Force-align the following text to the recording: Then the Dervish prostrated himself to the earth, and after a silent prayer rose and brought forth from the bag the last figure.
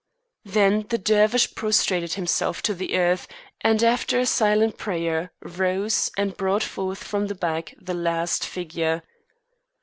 Then 0.45 0.87
the 0.89 0.97
Dervish 0.97 1.53
prostrated 1.53 2.13
himself 2.13 2.63
to 2.63 2.73
the 2.73 2.95
earth, 2.97 3.27
and 3.63 3.83
after 3.83 4.17
a 4.19 4.25
silent 4.25 4.79
prayer 4.79 5.31
rose 5.43 6.09
and 6.17 6.35
brought 6.35 6.63
forth 6.63 7.03
from 7.03 7.27
the 7.27 7.35
bag 7.35 7.75
the 7.79 7.93
last 7.93 8.43
figure. 8.43 9.03